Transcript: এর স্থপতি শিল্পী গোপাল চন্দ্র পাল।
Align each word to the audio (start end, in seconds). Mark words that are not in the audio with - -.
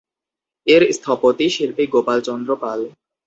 এর 0.67 0.83
স্থপতি 0.97 1.45
শিল্পী 1.49 1.83
গোপাল 1.93 2.17
চন্দ্র 2.27 2.51
পাল। 2.63 2.79